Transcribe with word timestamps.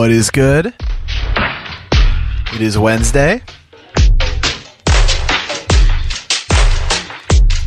What 0.00 0.10
is 0.10 0.30
good? 0.30 0.72
It 2.54 2.62
is 2.62 2.78
Wednesday. 2.78 3.42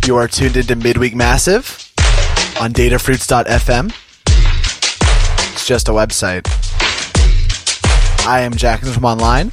You 0.08 0.16
are 0.16 0.28
tuned 0.28 0.58
into 0.58 0.76
Midweek 0.76 1.14
Massive 1.14 1.94
on 2.60 2.74
datafruits.fm. 2.74 3.94
It's 5.54 5.68
just 5.68 5.88
a 5.88 5.92
website. 5.92 6.48
I 8.28 8.40
am 8.42 8.54
Jackson 8.54 8.92
from 8.92 9.06
online. 9.06 9.52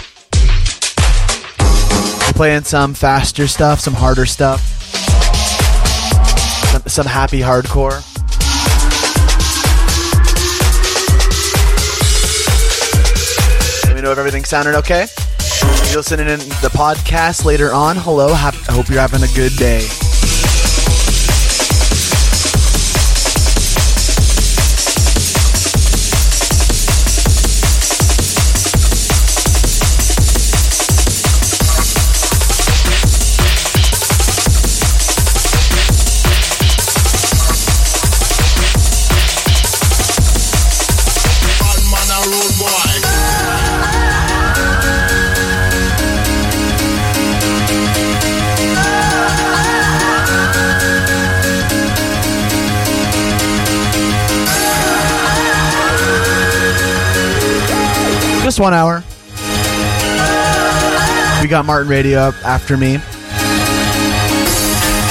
We're 2.28 2.32
playing 2.32 2.62
some 2.62 2.94
faster 2.94 3.46
stuff, 3.46 3.80
some 3.80 3.92
harder 3.92 4.24
stuff, 4.24 4.62
some, 6.72 6.82
some 6.86 7.06
happy 7.06 7.40
hardcore. 7.40 8.09
Know 14.10 14.14
if 14.14 14.18
everything 14.18 14.44
sounded 14.44 14.74
okay. 14.74 15.04
If 15.04 15.88
you're 15.90 15.98
listening 15.98 16.28
in 16.28 16.38
the 16.38 16.70
podcast 16.72 17.44
later 17.44 17.72
on, 17.72 17.96
hello. 17.96 18.28
I 18.28 18.50
hope 18.70 18.88
you're 18.88 19.00
having 19.00 19.22
a 19.22 19.32
good 19.34 19.56
day. 19.56 20.09
One 58.60 58.74
hour. 58.74 59.02
We 61.40 61.48
got 61.48 61.64
Martin 61.64 61.88
Radio 61.88 62.18
up 62.18 62.34
after 62.44 62.76
me. 62.76 62.98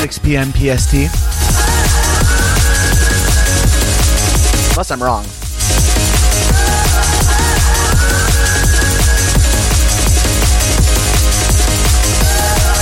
6 0.01 0.19
p.m. 0.19 0.51
PST. 0.51 0.93
Unless 4.71 4.91
I'm 4.91 5.01
wrong. 5.01 5.25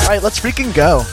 All 0.04 0.10
right, 0.10 0.22
let's 0.22 0.40
freaking 0.40 0.74
go. 0.76 1.06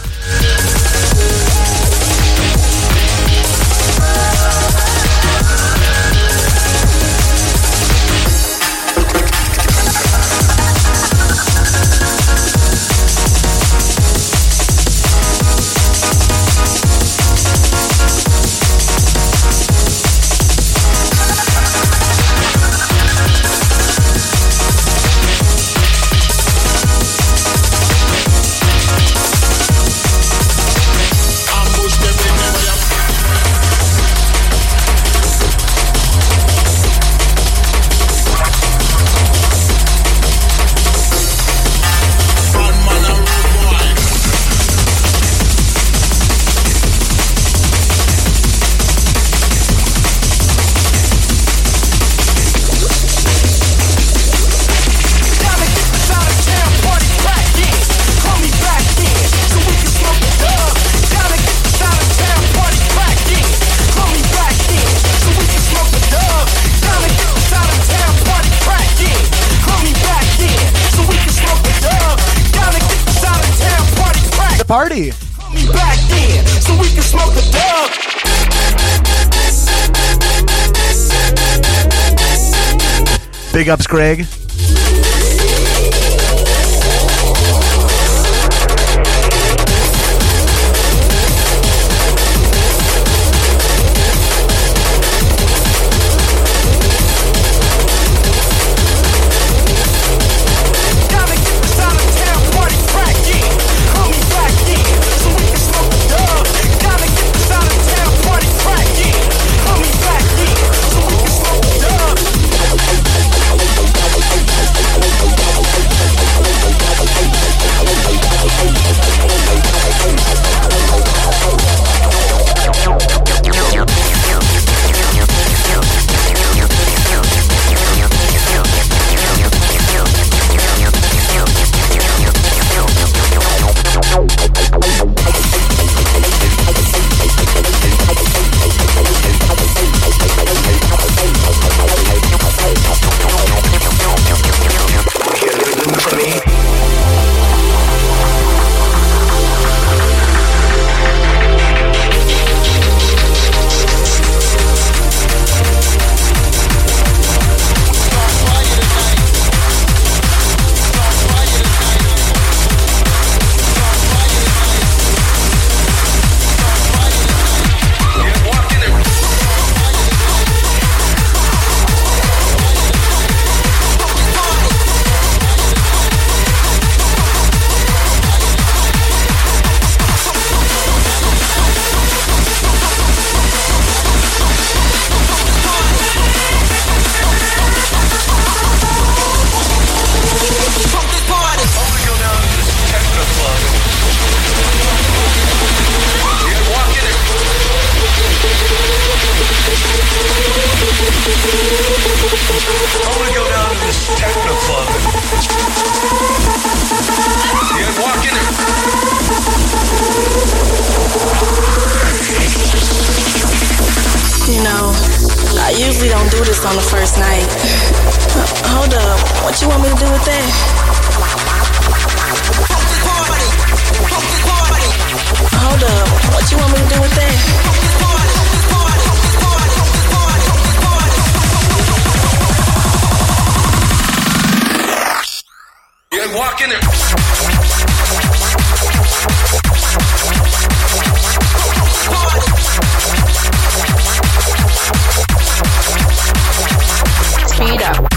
Speed 247.47 247.83
up. 247.83 248.15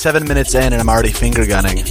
seven 0.00 0.26
minutes 0.26 0.54
in, 0.54 0.72
and 0.72 0.80
I'm 0.80 0.88
already 0.88 1.12
finger 1.12 1.44
gunning. 1.44 1.84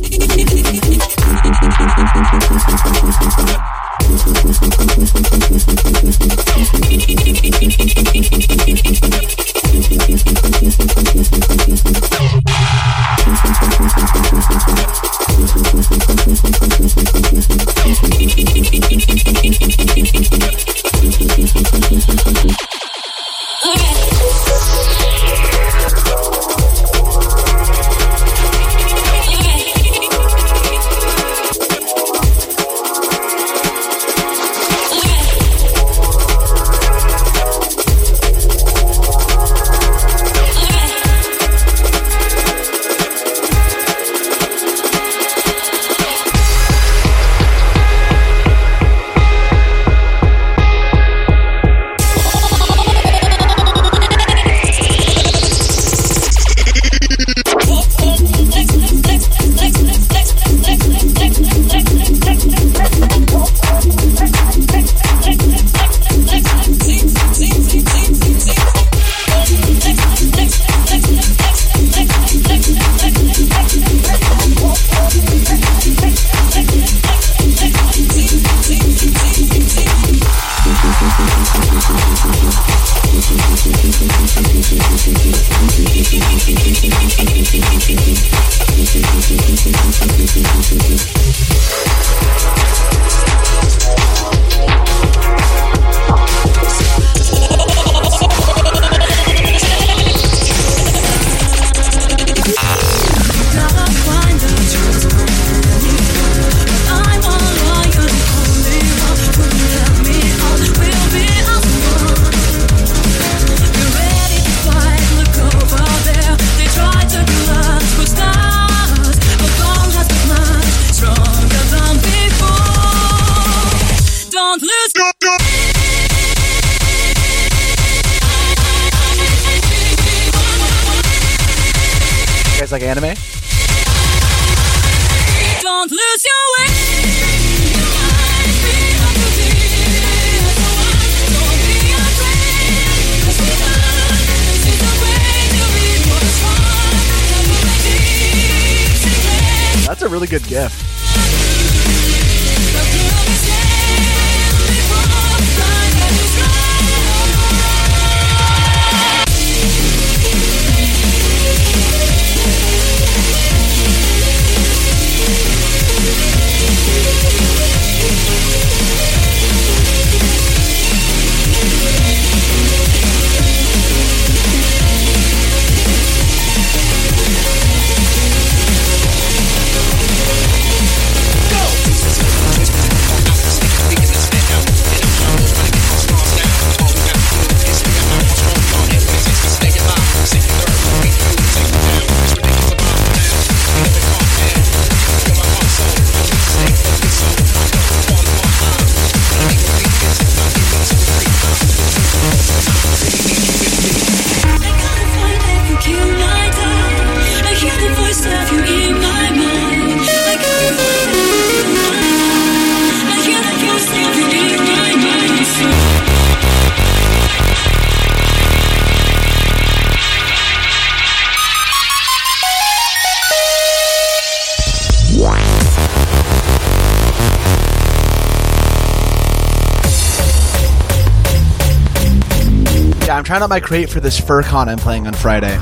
Trying 233.30 233.44
out 233.44 233.50
my 233.52 233.60
crate 233.60 233.92
for 233.92 234.00
this 234.00 234.20
FurCon 234.20 234.68
I'm 234.68 234.80
playing 234.80 235.06
on 235.06 235.14
Friday. 235.14 235.56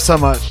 So 0.00 0.16
much. 0.16 0.49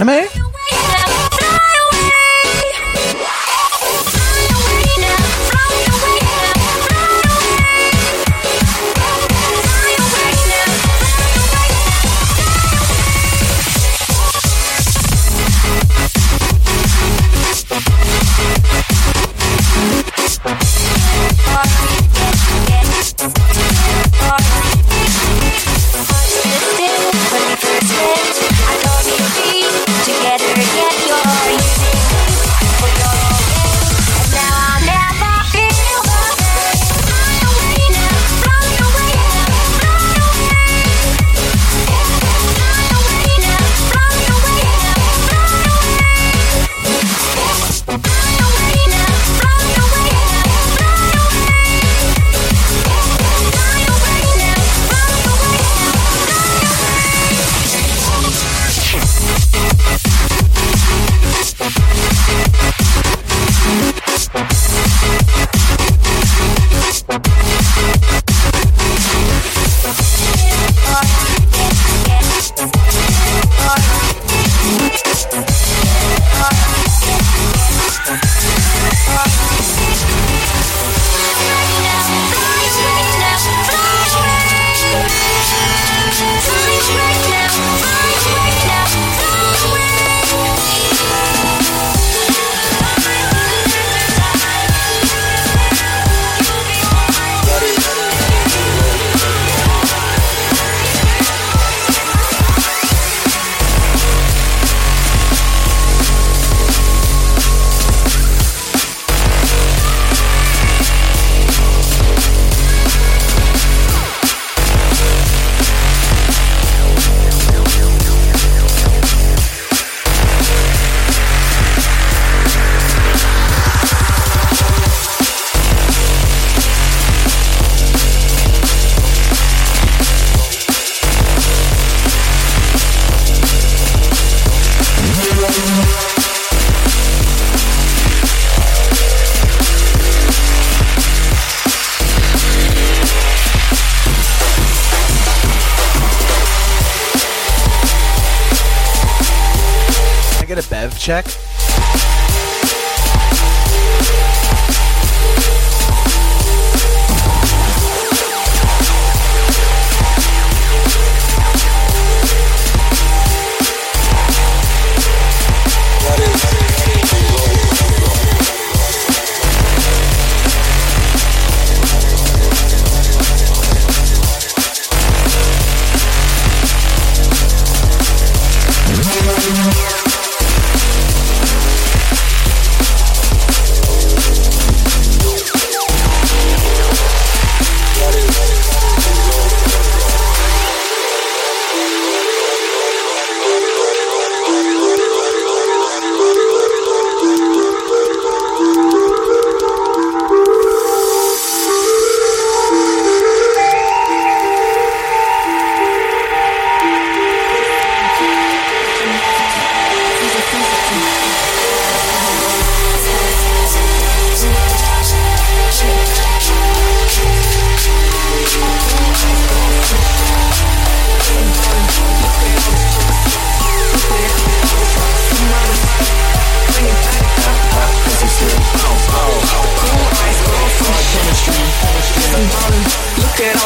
Anime? 0.00 0.37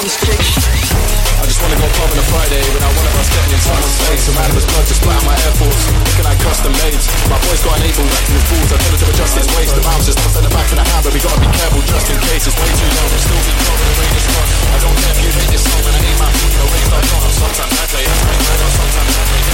I 0.03 1.47
just 1.47 1.63
wanna 1.63 1.79
go 1.79 1.87
club 1.95 2.11
on 2.11 2.19
a 2.19 2.27
Friday 2.27 2.59
without 2.75 2.91
one 2.91 3.07
of 3.07 3.15
us 3.23 3.31
getting 3.31 3.55
in 3.55 3.63
someone's 3.63 3.99
face. 4.03 4.27
A 4.27 4.35
random 4.35 4.59
blood 4.59 4.83
just 4.91 4.99
splat 4.99 5.15
on 5.15 5.31
my 5.31 5.37
Air 5.47 5.55
Force. 5.63 5.79
Looking 5.95 6.27
like 6.27 6.43
custom 6.43 6.75
made. 6.83 6.99
My 7.31 7.39
boy's 7.39 7.63
got 7.63 7.79
an 7.79 7.87
able 7.87 8.11
acting 8.11 8.35
with 8.35 8.47
fools. 8.51 8.71
I 8.75 8.83
tell 8.83 8.91
her 8.91 8.99
to 8.99 9.07
adjust 9.15 9.39
his 9.39 9.47
waist. 9.55 9.79
The 9.79 9.85
mouse 9.87 10.03
just 10.03 10.19
puts 10.19 10.35
in 10.35 10.43
the 10.43 10.51
back 10.51 10.67
of 10.75 10.83
the 10.83 10.87
hand, 10.91 11.07
but 11.07 11.15
we 11.15 11.23
gotta 11.23 11.39
be 11.39 11.47
careful 11.55 11.87
just 11.87 12.11
in 12.11 12.19
case. 12.19 12.51
It's 12.51 12.59
way 12.59 12.71
too 12.75 12.91
young. 12.99 13.09
We'll 13.15 13.23
still 13.23 13.43
be 13.47 13.53
when 13.63 13.79
the 13.79 13.95
rain 14.03 14.15
is 14.19 14.27
gone. 14.27 14.51
I 14.75 14.79
don't 14.83 14.97
care 15.07 15.15
if 15.15 15.23
you 15.23 15.31
hate 15.39 15.51
this 15.55 15.63
song, 15.71 15.85
and 15.87 15.95
I 15.95 16.01
ain't 16.03 16.19
my 16.19 16.31
food. 16.35 16.51
No 16.51 16.65
raised 16.67 16.93
up 16.99 17.07
on. 17.15 17.31
Sometimes 17.31 17.75
I 17.79 17.85
play, 17.87 18.03
I 18.03 18.15
play, 18.27 18.39
I 18.43 18.55
know 18.59 18.71
sometimes 18.75 19.07
I 19.07 19.23
play. 19.23 19.52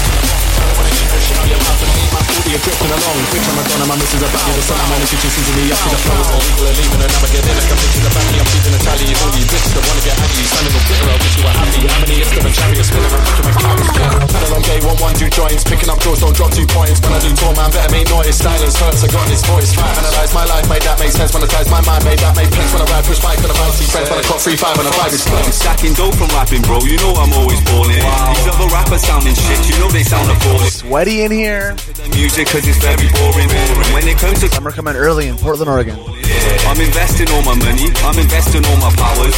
Wanna 1.38 1.54
hear 1.54 1.58
that 1.58 1.78
shit 1.78 1.78
out 1.78 1.78
your 1.78 1.78
mouth, 1.78 1.82
and 1.82 1.90
I 1.90 1.98
ain't 1.98 2.12
my 2.12 2.22
food. 2.26 2.46
You're 2.48 2.62
drifting 2.64 2.90
along. 2.90 3.18
Bitch, 3.30 3.46
I'm 3.46 3.56
Madonna, 3.58 3.86
my 3.86 3.96
missus 3.98 4.22
a 4.22 4.28
baddie. 4.32 4.54
The 4.58 4.64
sun, 4.64 4.78
I'm 4.78 4.90
on 4.90 4.98
the 4.98 5.08
kitchen, 5.08 5.30
season 5.30 5.54
me 5.54 5.62
up 5.70 5.78
to 5.78 5.88
the 5.88 6.00
flow. 6.02 6.18
It's 6.18 6.34
illegal 6.38 6.66
and 6.68 6.76
leaving, 6.78 7.02
and 7.04 7.12
never 7.12 7.28
get 7.28 7.44
in. 7.44 7.54
Like 7.58 7.70
I'm 7.70 7.78
pictures 7.78 8.06
about 8.08 8.26
me, 8.28 8.36
I'm 8.38 8.48
feeding 8.48 8.74
Italian. 8.78 9.16
All 9.18 9.32
these 9.36 9.48
bitches 9.48 9.72
that 9.76 9.84
wanna 9.86 10.02
get 10.02 10.16
angry. 10.18 10.44
Standing 10.48 10.74
up 10.74 10.84
glitter, 10.88 11.08
I'll 11.08 11.20
wish 11.22 11.34
you 11.38 11.44
were 11.44 11.56
happy. 11.58 11.80
How 11.88 11.98
many 12.02 12.16
is 12.18 12.30
different 12.32 12.56
chariots 12.58 12.88
spinning 12.88 13.12
around, 13.12 13.26
looking 13.28 13.46
like 13.46 13.58
carrots? 13.58 14.32
Had 14.34 14.42
a 14.42 14.50
long 14.50 14.64
day, 14.64 14.78
one, 14.82 14.98
one, 14.98 15.14
two 15.14 15.30
joints. 15.30 15.62
Picking 15.68 15.90
up 15.92 15.98
draws, 16.00 16.20
don't 16.24 16.34
drop 16.34 16.50
two 16.50 16.66
points. 16.72 16.98
When 17.04 17.12
I 17.12 17.20
do 17.20 17.30
tour, 17.36 17.52
man, 17.54 17.70
better 17.70 17.92
make 17.92 18.08
noise. 18.08 18.34
Silence 18.38 18.76
hurts, 18.80 19.04
I 19.04 19.08
got 19.12 19.26
this 19.28 19.42
voice. 19.44 19.70
Right, 19.76 19.94
analyze 19.98 20.32
my 20.34 20.44
life, 20.48 20.66
made 20.72 20.82
that 20.88 20.96
make 20.98 21.12
sense. 21.12 21.30
Monetize 21.36 21.68
my 21.70 21.82
mind, 21.84 22.02
made 22.08 22.18
that 22.24 22.34
make 22.34 22.50
sense. 22.50 22.70
When 22.72 22.82
I 22.82 22.88
ride, 22.88 23.04
push 23.04 23.20
bike 23.20 23.38
on 23.44 23.50
a 23.52 23.56
bike, 23.56 23.74
see 23.76 23.88
friends. 23.92 24.08
When 24.08 24.18
I 24.18 24.24
caught 24.24 24.40
3-5 24.40 24.80
on 24.80 24.86
a 24.88 24.92
vibe, 24.96 25.12
it's 25.12 25.26
fun. 25.28 25.44
Stacking 25.52 25.94
dope 25.94 26.16
from 26.16 26.32
rapping, 26.32 26.64
bro. 26.64 26.80
You 26.82 26.96
know 26.98 27.12
I'm 27.12 27.32
always 27.36 27.60
balling. 27.68 28.00
These 28.00 28.48
other 28.48 28.68
rappers 28.72 29.04
sounding 29.04 29.36
shit. 29.36 29.60
You 29.68 29.76
know 29.78 29.90
they 29.92 30.02
sound 30.02 30.32
appalling. 30.32 30.70
Sweaty 30.72 31.27
in 31.28 31.36
here. 31.36 31.76
Music, 32.16 32.48
cause 32.48 32.64
it's 32.64 32.80
very 32.80 33.08
boring. 33.12 33.48
When 33.92 34.08
it 34.08 34.16
comes 34.16 34.40
to 34.40 34.48
Summer 34.48 34.72
coming 34.72 34.96
early 34.96 35.28
in 35.28 35.36
Portland, 35.36 35.68
Oregon. 35.68 35.96
I'm 36.64 36.80
investing 36.80 37.28
all 37.36 37.44
my 37.44 37.56
money. 37.56 37.92
I'm 38.04 38.16
investing 38.16 38.64
all 38.64 38.78
my 38.80 38.92
powers. 38.96 39.36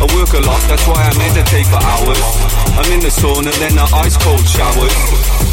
I 0.00 0.04
work 0.16 0.32
a 0.32 0.40
lot, 0.44 0.60
that's 0.68 0.84
why 0.88 0.96
I 0.96 1.12
meditate 1.16 1.68
for 1.68 1.80
hours. 1.80 2.20
I'm 2.76 2.88
in 2.92 3.00
the 3.00 3.12
sauna, 3.12 3.52
then 3.60 3.76
the 3.76 3.86
ice 4.00 4.16
cold 4.16 4.44
showers. 4.44 4.96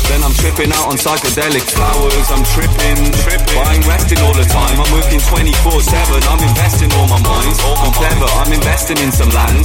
Then 0.08 0.24
I'm 0.24 0.36
tripping 0.36 0.72
out 0.72 0.91
on 0.91 0.96
psychedelic 1.00 1.63
flowers. 1.63 2.28
I'm 2.32 2.43
tripping, 2.52 3.00
tripping. 3.24 3.56
But 3.56 3.67
I 3.67 3.76
ain't 3.80 3.88
resting 3.88 4.19
all 4.19 4.36
the 4.36 4.48
time. 4.48 4.76
I'm 4.80 4.91
working 4.91 5.19
24 5.19 5.80
7. 5.80 6.24
I'm 6.28 6.43
investing 6.43 6.91
all 6.96 7.08
my 7.08 7.19
mind. 7.24 7.56
I'm 7.80 7.93
clever, 7.96 8.28
I'm 8.39 8.52
investing 8.52 9.00
in 9.00 9.12
some 9.12 9.32
land. 9.32 9.63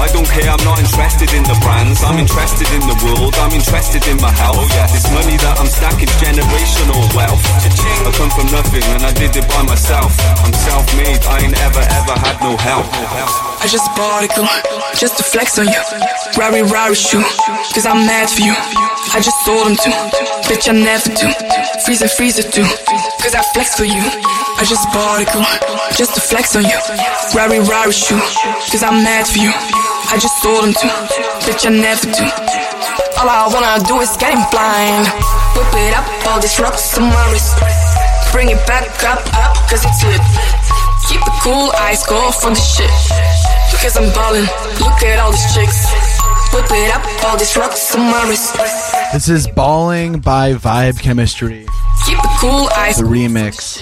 I 0.00 0.08
don't 0.16 0.24
care, 0.24 0.48
I'm 0.48 0.64
not 0.64 0.80
interested 0.80 1.28
in 1.36 1.44
the 1.44 1.52
brands. 1.60 2.00
I'm 2.00 2.16
interested 2.16 2.64
in 2.72 2.80
the 2.88 2.96
world, 3.04 3.36
I'm 3.36 3.52
interested 3.52 4.00
in 4.08 4.16
my 4.16 4.32
health. 4.32 4.64
This 4.96 5.04
money 5.12 5.36
that 5.44 5.60
I'm 5.60 5.68
stacking, 5.68 6.08
generational 6.16 7.04
wealth. 7.12 7.44
I 7.44 8.08
come 8.16 8.32
from 8.32 8.48
nothing 8.48 8.80
and 8.96 9.04
I 9.04 9.12
did 9.12 9.36
it 9.36 9.44
by 9.52 9.60
myself. 9.60 10.16
I'm 10.40 10.56
self 10.56 10.88
made, 10.96 11.20
I 11.28 11.44
ain't 11.44 11.52
ever, 11.60 11.84
ever 11.84 12.16
had 12.16 12.40
no 12.40 12.56
help. 12.56 12.88
I 13.60 13.68
just 13.68 13.84
bought 13.92 14.24
a 14.24 14.28
gun, 14.32 14.48
just 14.96 15.20
to 15.20 15.22
flex 15.22 15.60
on 15.60 15.68
you. 15.68 15.82
Rari 16.32 16.64
Rari 16.64 16.96
shoe, 16.96 17.20
cause 17.76 17.84
I'm 17.84 18.08
mad 18.08 18.32
for 18.32 18.40
you. 18.40 18.56
I 19.12 19.20
just 19.20 19.36
sold 19.44 19.68
them 19.68 19.76
too, 19.76 19.92
bitch 20.48 20.64
I 20.64 20.80
never 20.80 21.12
do. 21.12 21.28
Freezer 21.84 22.08
freezer 22.08 22.42
too, 22.48 22.64
cause 23.20 23.36
I 23.36 23.44
flex 23.52 23.76
for 23.76 23.84
you. 23.84 24.00
I 24.56 24.64
just 24.64 24.88
bought 24.96 25.20
a 25.20 25.28
gun, 25.28 25.44
just 25.92 26.14
to 26.16 26.20
flex 26.24 26.56
on 26.56 26.64
you. 26.64 26.78
Rari 27.36 27.60
Rari 27.60 27.92
shoe, 27.92 28.16
cause 28.72 28.82
I'm 28.82 29.04
mad 29.04 29.28
for 29.28 29.44
you. 29.44 29.52
I 30.10 30.18
just 30.18 30.42
sold 30.42 30.64
them 30.64 30.74
too, 30.74 30.90
bitch 31.46 31.62
I 31.62 31.70
never 31.70 32.10
do. 32.10 32.26
All 33.22 33.30
I 33.30 33.46
wanna 33.46 33.78
do 33.86 34.02
is 34.02 34.10
get 34.18 34.34
him 34.34 34.42
blind. 34.50 35.06
Whip 35.54 35.70
it 35.70 35.94
up, 35.94 36.02
all 36.26 36.40
these 36.42 36.58
rocks 36.58 36.98
on 36.98 37.04
my 37.14 37.30
wrist. 37.30 37.54
Bring 38.34 38.50
it 38.50 38.58
back 38.66 38.90
up, 39.06 39.22
up, 39.38 39.54
cause 39.70 39.86
it's 39.86 40.02
lit. 40.02 40.18
Keep 41.06 41.22
it 41.22 41.36
cool, 41.46 41.70
ice 41.78 42.04
cold 42.04 42.34
for 42.34 42.50
the 42.50 42.58
shit. 42.58 42.90
Because 43.70 43.96
I'm 43.96 44.10
ballin', 44.10 44.50
look 44.82 44.98
at 45.06 45.20
all 45.20 45.30
these 45.30 45.54
chicks. 45.54 45.86
Whip 46.52 46.66
it 46.70 46.90
up, 46.90 47.06
all 47.24 47.38
these 47.38 47.56
rocks 47.56 47.94
on 47.94 48.10
my 48.10 48.26
wrist. 48.28 48.58
This 49.12 49.28
is 49.28 49.46
Balling 49.46 50.18
by 50.18 50.54
Vibe 50.54 50.98
Chemistry, 50.98 51.66
Keep 52.04 52.18
it 52.18 52.30
cool, 52.40 52.68
ice 52.74 52.98
the 52.98 53.04
remix 53.04 53.78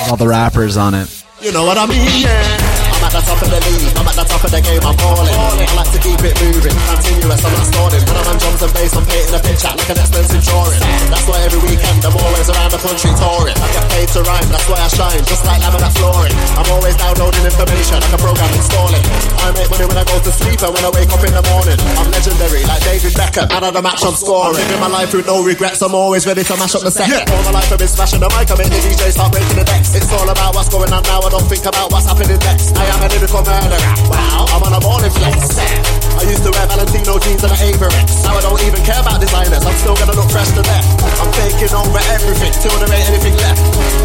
with 0.00 0.10
all 0.10 0.16
the 0.16 0.28
rappers 0.28 0.78
on 0.78 0.94
it. 0.94 1.24
You 1.42 1.52
know 1.52 1.66
what 1.66 1.76
I 1.76 1.84
mean? 1.84 2.22
Yeah. 2.22 2.81
I'm 3.12 3.20
at 3.20 3.28
the 3.28 3.36
top 3.36 3.44
of 3.44 3.50
the 3.52 3.60
league, 3.68 3.92
I'm 3.92 4.08
at 4.08 4.16
the 4.16 4.24
top 4.24 4.40
of 4.40 4.50
the 4.56 4.60
game, 4.64 4.80
I'm 4.88 4.96
balling. 4.96 5.36
I 5.36 5.72
like 5.76 5.92
to 5.92 6.00
keep 6.00 6.16
it 6.24 6.32
moving, 6.40 6.72
continuous, 6.72 7.44
I'm 7.44 7.52
not 7.52 7.68
stalling. 7.68 8.02
When 8.08 8.16
I'm 8.16 8.28
on 8.32 8.36
drums 8.40 8.62
and 8.64 8.72
bass, 8.72 8.96
I'm 8.96 9.04
painting 9.04 9.36
a 9.36 9.40
picture 9.44 9.68
like 9.68 9.90
an 9.92 9.98
expensive 10.00 10.40
drawing. 10.48 10.80
That's 11.12 11.26
why 11.28 11.44
every 11.44 11.60
weekend 11.60 12.00
I'm 12.08 12.16
always 12.16 12.48
around 12.48 12.72
the 12.72 12.80
country 12.80 13.12
touring. 13.12 13.52
I 13.52 13.68
get 13.68 13.84
paid 13.92 14.08
to 14.16 14.20
rhyme, 14.24 14.48
that's 14.48 14.64
why 14.64 14.80
I 14.80 14.88
shine, 14.88 15.22
just 15.28 15.44
like 15.44 15.60
laminate 15.60 15.92
flooring. 15.92 16.36
I'm 16.56 16.68
always 16.72 16.96
downloading 16.96 17.44
information 17.44 18.00
like 18.00 18.14
a 18.16 18.20
program 18.24 18.48
installing. 18.56 19.04
I 19.04 19.48
make 19.60 19.68
money 19.68 19.86
when 19.92 19.98
I 20.00 20.04
go 20.08 20.16
to 20.16 20.32
sleep 20.32 20.58
and 20.64 20.72
when 20.72 20.84
I 20.88 20.90
wake 20.96 21.12
up 21.12 21.20
in 21.20 21.36
the 21.36 21.44
morning. 21.52 21.76
I'm 22.00 22.08
legendary, 22.16 22.64
like 22.64 22.80
David 22.80 23.12
Beckham, 23.12 23.44
man 23.52 23.60
of 23.60 23.76
the 23.76 23.84
match 23.84 24.00
I'm 24.08 24.16
scoring. 24.16 24.56
I'm 24.56 24.72
living 24.72 24.80
my 24.80 24.88
life 24.88 25.12
with 25.12 25.28
no 25.28 25.44
regrets, 25.44 25.84
I'm 25.84 25.92
always 25.92 26.24
ready 26.24 26.48
to 26.48 26.54
mash 26.56 26.72
up 26.72 26.80
the 26.80 26.88
set. 26.88 27.12
All 27.28 27.44
my 27.44 27.60
life 27.60 27.68
I've 27.68 27.76
been 27.76 27.92
smashing 27.92 28.24
the 28.24 28.32
mic, 28.32 28.48
I 28.48 28.56
make 28.56 28.72
the 28.72 28.80
DJ 28.80 29.12
start 29.12 29.36
breaking 29.36 29.60
the 29.60 29.68
decks. 29.68 29.92
It's 29.92 30.08
all 30.16 30.24
about 30.32 30.56
what's 30.56 30.72
going 30.72 30.88
on 30.96 31.04
now, 31.04 31.20
I 31.20 31.28
don't 31.28 31.44
think 31.44 31.68
about 31.68 31.92
what's 31.92 32.08
happening 32.08 32.40
next. 32.40 32.72
I 32.72 32.88
am 32.88 33.01
a 33.02 33.08
lyrical 33.10 33.42
murderer, 33.42 33.94
wow, 34.06 34.46
I'm 34.54 34.62
on 34.62 34.78
a 34.78 34.80
morning 34.86 35.10
flex. 35.10 35.58
I 35.58 36.22
used 36.22 36.46
to 36.46 36.54
wear 36.54 36.66
Valentino 36.70 37.18
jeans 37.18 37.42
and 37.42 37.50
an 37.50 37.58
Avirex. 37.58 38.22
Now 38.22 38.38
I 38.38 38.42
don't 38.46 38.62
even 38.62 38.78
care 38.86 39.00
about 39.02 39.18
designers, 39.18 39.64
I'm 39.66 39.74
still 39.82 39.98
gonna 39.98 40.14
look 40.14 40.30
fresh 40.30 40.54
to 40.54 40.62
death. 40.62 40.86
I'm 41.18 41.30
taking 41.34 41.74
over 41.74 41.98
everything 42.14 42.54
till 42.62 42.76
there 42.78 42.94
ain't 42.94 43.10
anything 43.10 43.34
left. 43.42 43.58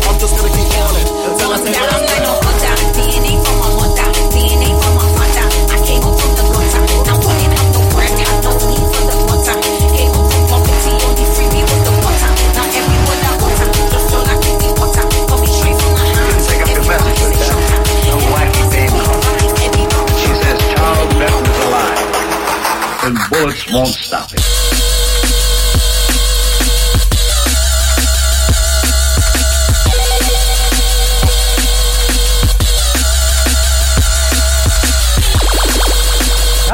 I'm 0.10 0.18
just 0.18 0.34
gonna 0.34 0.50
keep 0.50 0.70
falling 0.74 1.08
until 1.30 1.54
I 1.54 1.58
say 1.62 1.72
Now 1.78 1.86
I'm 1.86 1.94
I'm 1.94 2.06
like 2.10 2.26
a 2.26 2.34
butter, 2.42 2.74
DNA 2.98 3.34
from 3.46 3.56
my 3.62 3.77
And 23.08 23.17
bullets 23.30 23.72
won't 23.72 23.88
stop 23.88 24.30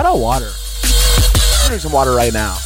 out 0.04 0.18
water. 0.18 0.50
I'm 0.50 1.68
drinking 1.68 1.80
some 1.82 1.92
water 1.92 2.14
right 2.16 2.34
now. 2.34 2.58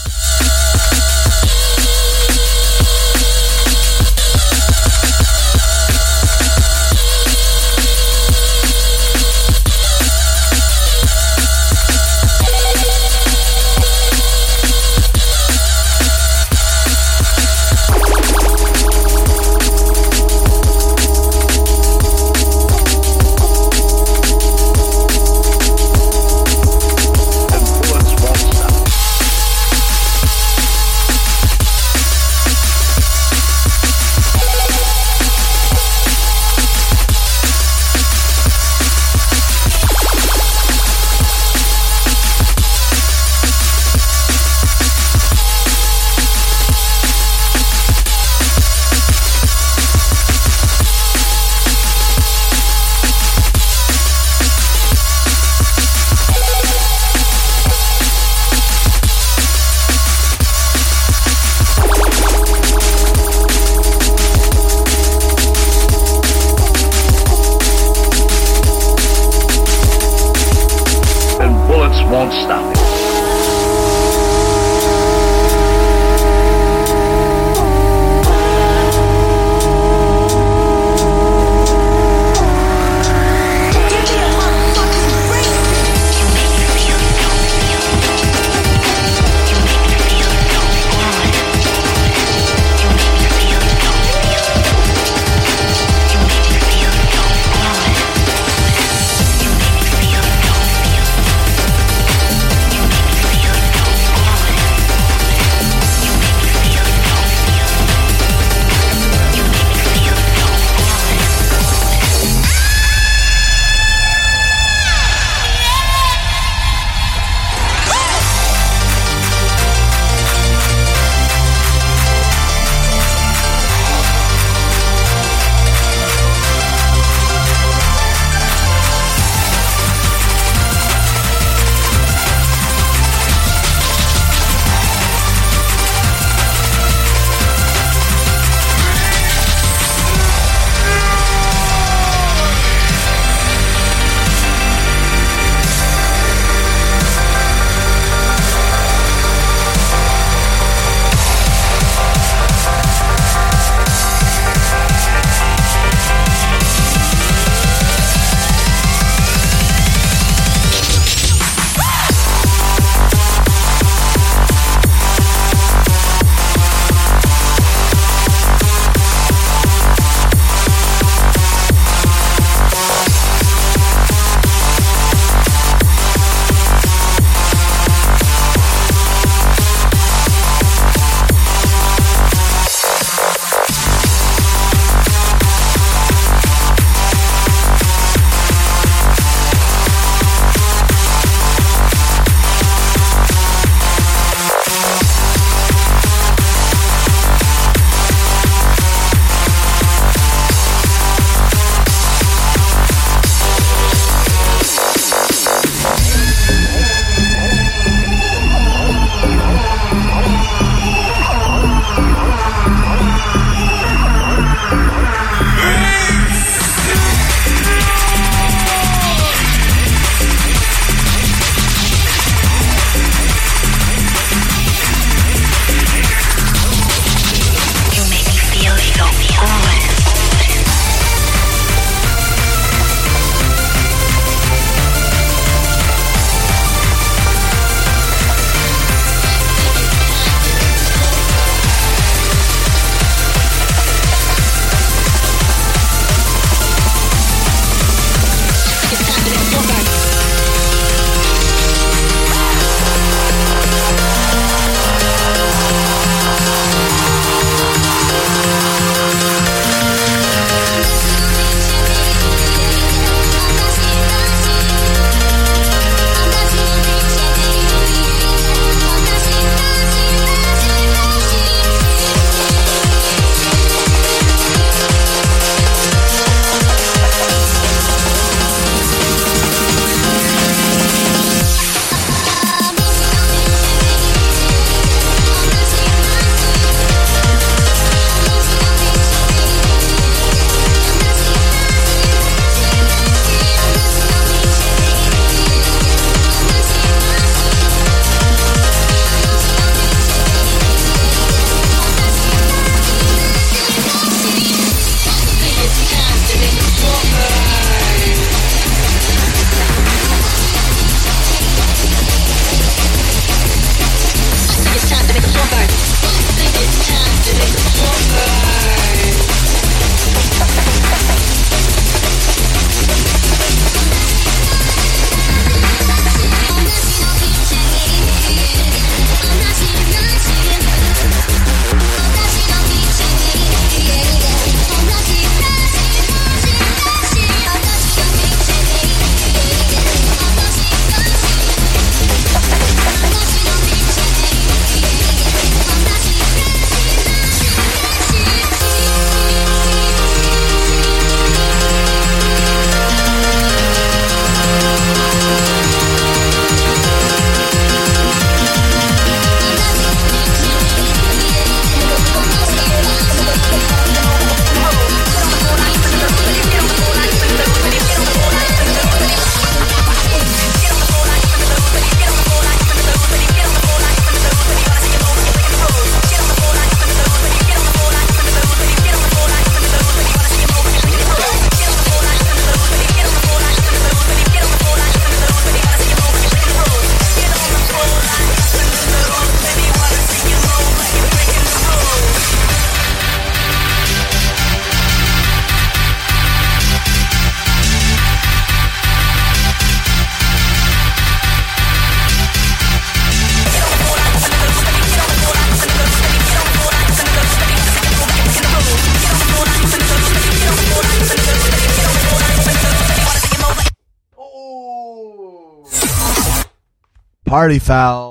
Party 417.48 417.60
foul. 417.60 418.07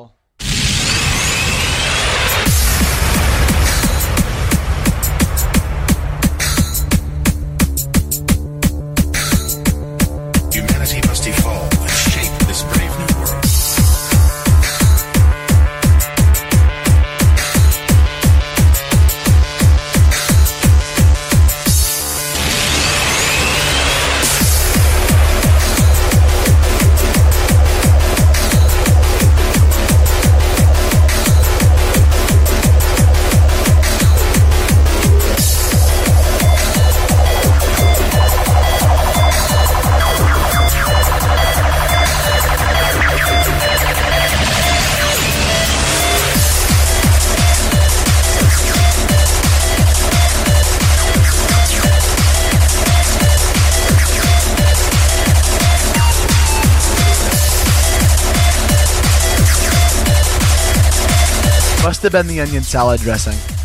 Must 62.07 62.15
have 62.15 62.25
been 62.25 62.37
the 62.37 62.41
onion 62.41 62.63
salad 62.63 63.01
dressing. 63.01 63.56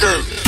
service. 0.00 0.47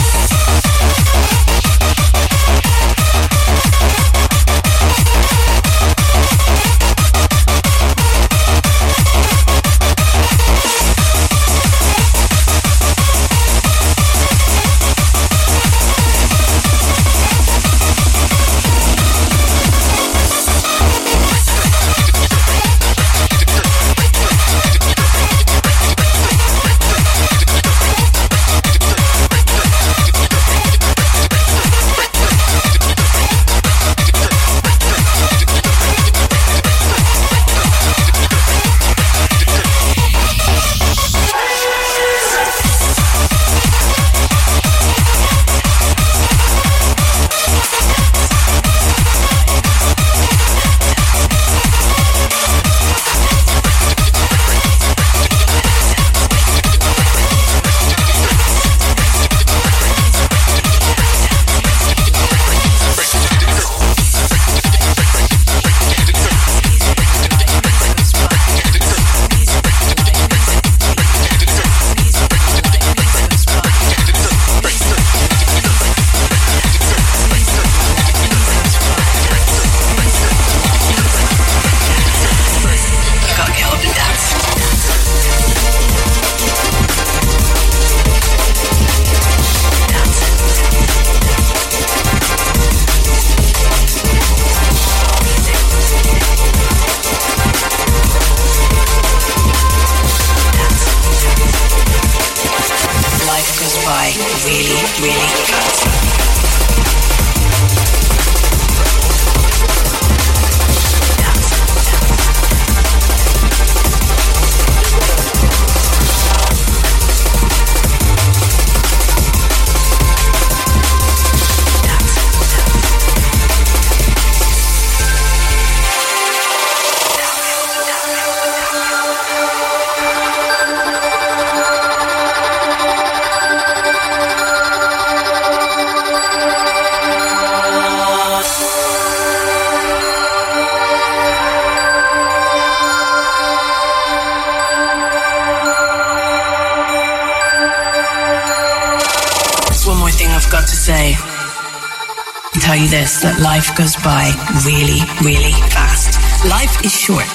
life 153.60 153.76
goes 153.76 153.96
by 153.96 154.24
really, 154.64 155.00
really 155.20 155.52
fast. 155.68 156.16
Life 156.48 156.82
is 156.82 156.94
short. 156.96 157.28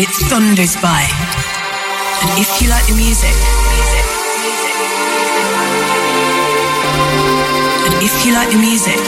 It 0.00 0.10
thunders 0.26 0.74
by. 0.82 1.06
And 2.22 2.40
if 2.40 2.60
you 2.60 2.68
like 2.68 2.84
the 2.88 2.96
music, 2.96 3.36
and 7.86 7.94
if 8.02 8.26
you 8.26 8.34
like 8.34 8.50
the 8.50 8.58
music, 8.58 8.98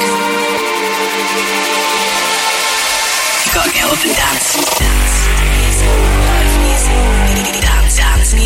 you 3.43 3.51
gotta 3.53 3.73
get 3.73 3.85
up 3.91 3.99
and 4.05 4.15
dance. 4.15 4.79
dance. 4.79 5.34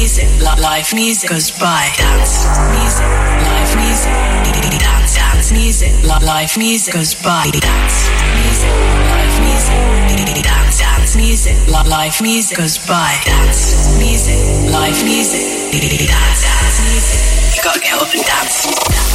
music, 0.08 0.40
live 0.40 0.94
music 0.94 1.28
goes. 1.28 1.50
Dance 1.98 2.48
music, 2.72 3.04
live 3.44 3.76
music, 3.76 4.80
dance, 4.80 5.14
dance 5.14 5.52
music, 5.52 5.92
live 6.02 6.56
music 6.56 6.94
goes 6.94 7.14
by. 7.14 7.50
Dance 7.52 8.08
music, 8.40 8.72
live 9.12 9.38
music, 9.44 10.42
dance, 10.42 10.78
dance 10.78 11.16
music, 11.16 11.56
live 11.68 12.22
music 12.22 12.56
goes 12.56 12.78
by. 12.88 13.20
Dance 13.26 13.98
music, 13.98 14.40
live 14.72 15.04
music, 15.04 15.72
dance, 16.08 16.42
dance 16.42 16.78
music. 16.88 17.56
You 17.56 17.62
gotta 17.62 17.80
get 17.80 18.00
up 18.00 18.14
and 18.14 18.24
dance. 18.24 19.07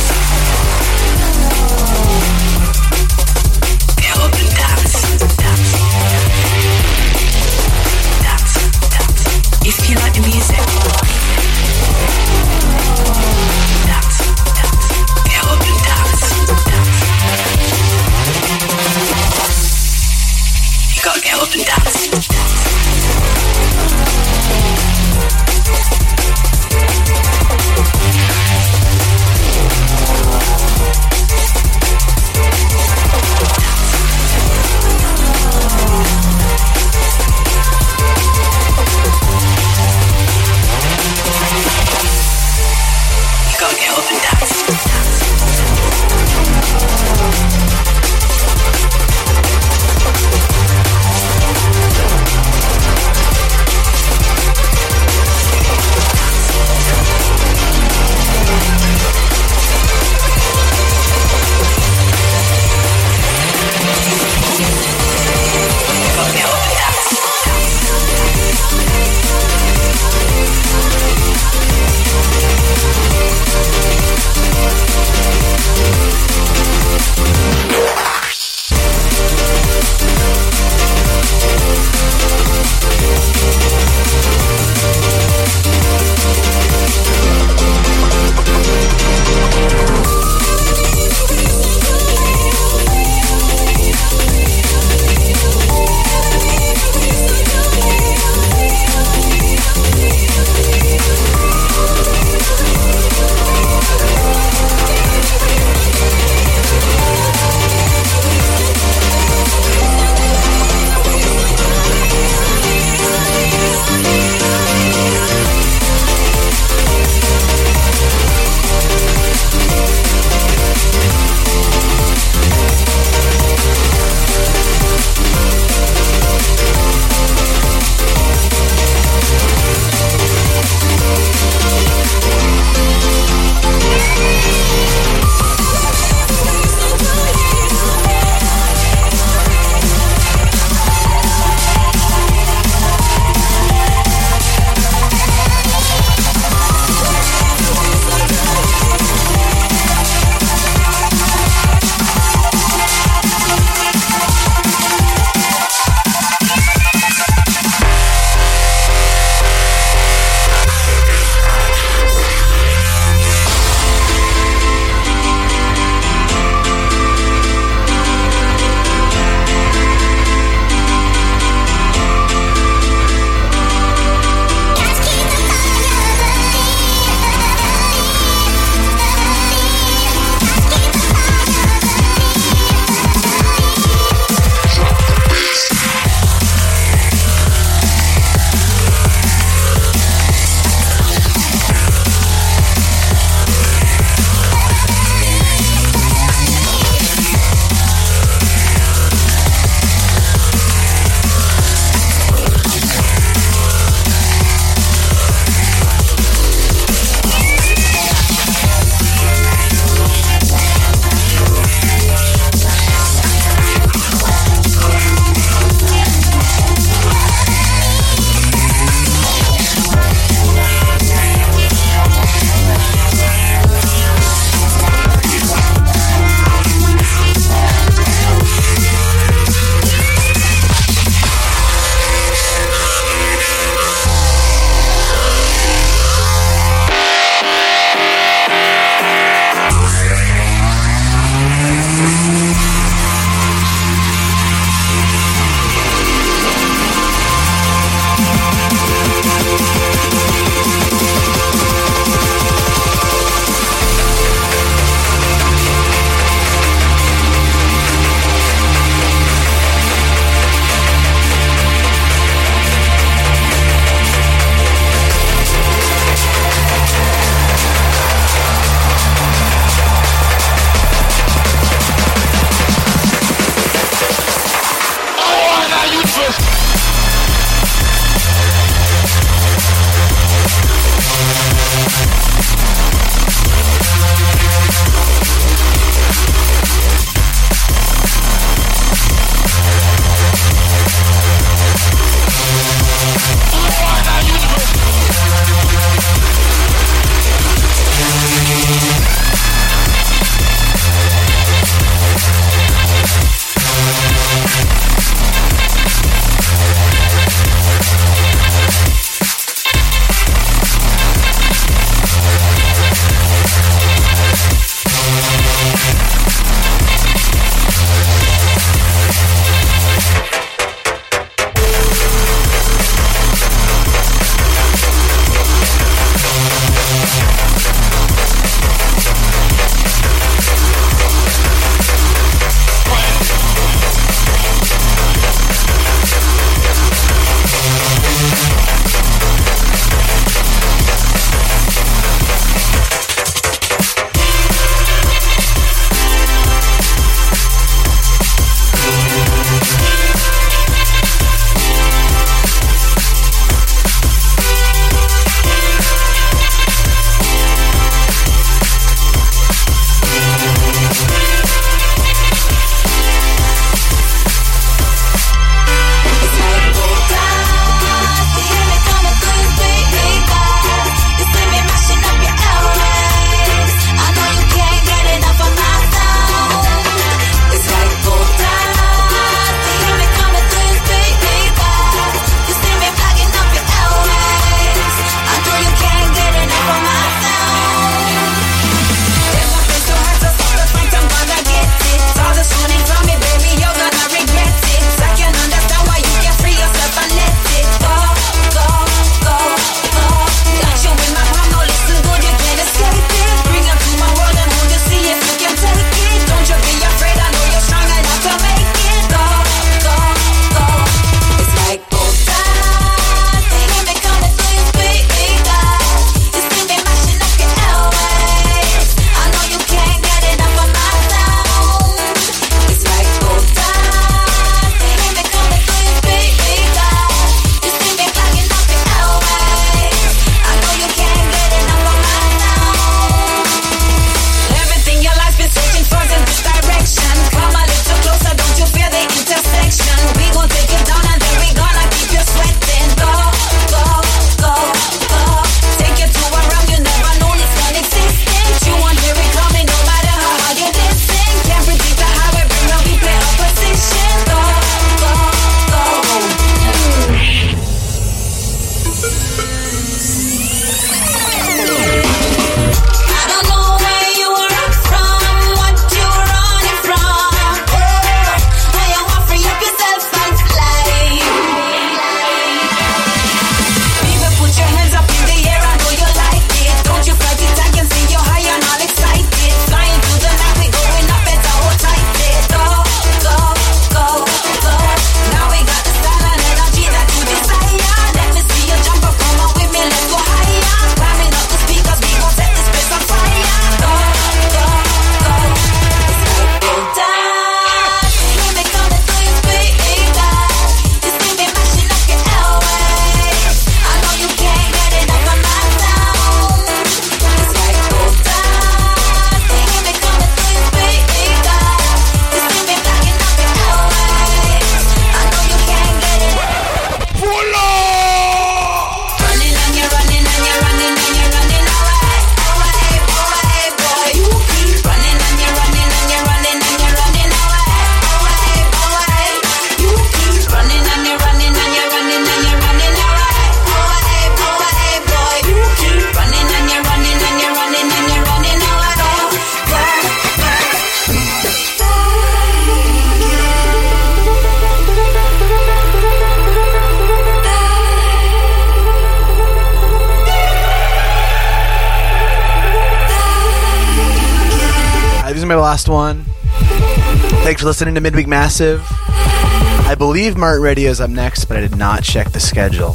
Listening 557.64 557.95
to 557.95 558.01
Midweek 558.01 558.28
Massive. 558.28 558.86
I 558.89 559.95
believe 559.97 560.36
Mart 560.36 560.59
Radio 560.59 560.89
is 560.89 560.99
up 560.99 561.09
next, 561.09 561.45
but 561.45 561.55
I 561.55 561.61
did 561.61 561.78
not 561.78 562.03
check 562.03 562.30
the 562.32 562.39
schedule. 562.39 562.91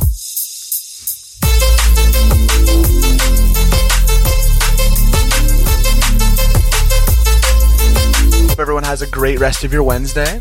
Hope 8.49 8.61
everyone 8.61 8.85
has 8.85 9.01
a 9.01 9.07
great 9.07 9.41
rest 9.41 9.65
of 9.65 9.73
your 9.73 9.83
Wednesday. 9.83 10.39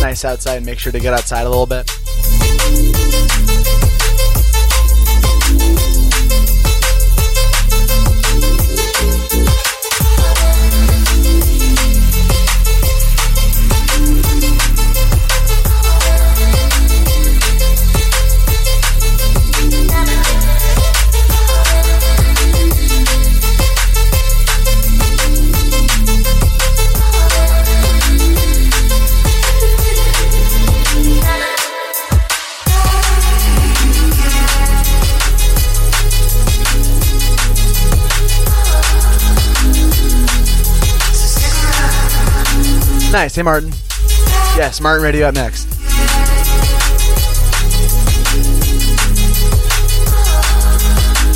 Nice 0.00 0.24
outside. 0.24 0.66
Make 0.66 0.80
sure 0.80 0.90
to 0.90 0.98
get 0.98 1.14
outside 1.14 1.42
a 1.42 1.48
little 1.48 1.66
bit. 1.66 1.90
Nice. 43.16 43.34
Hey, 43.34 43.42
Martin. 43.42 43.70
Yes, 44.58 44.78
Martin 44.78 45.02
Radio 45.02 45.28
up 45.28 45.34
next. 45.34 45.66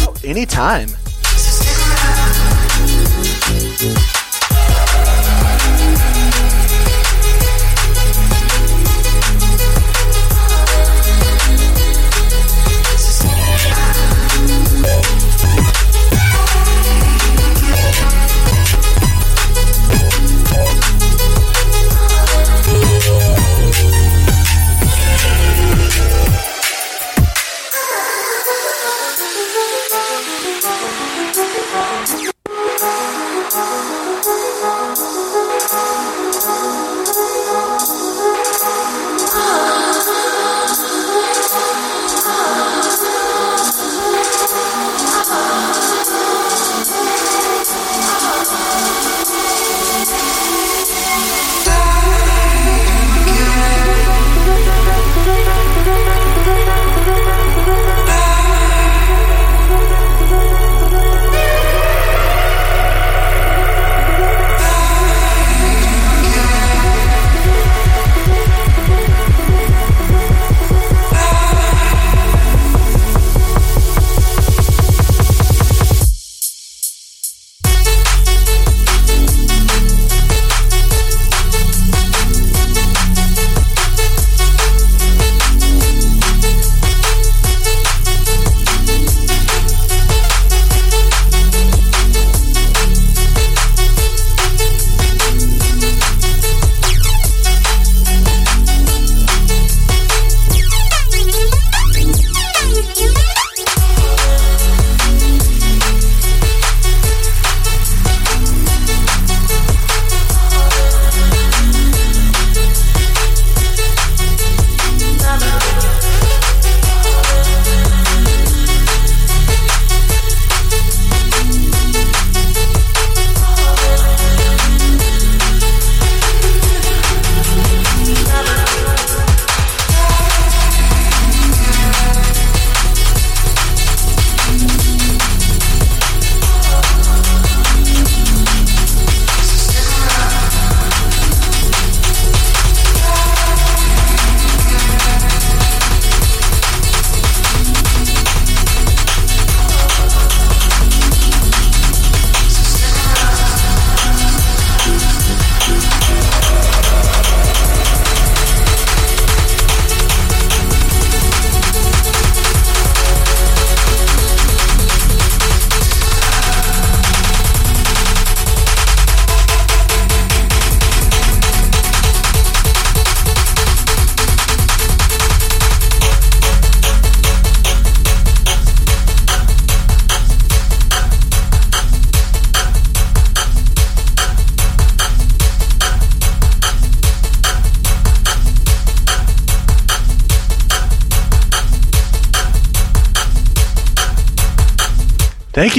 Oh, 0.07 0.15
anytime. 0.23 1.00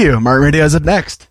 You. 0.02 0.20
Martin 0.20 0.44
Radio 0.44 0.66
is 0.66 0.76
up 0.76 0.84
next. 0.84 1.31